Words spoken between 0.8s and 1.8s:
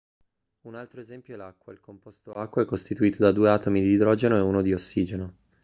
esempio è l'acqua il